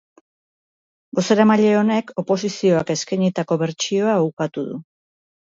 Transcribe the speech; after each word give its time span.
Bozeramaile 1.19 1.73
honek 1.81 2.09
oposizioak 2.23 2.91
eskainitako 2.95 3.59
bertsioa 3.67 4.19
ukatu 4.33 4.67
du. 4.73 4.81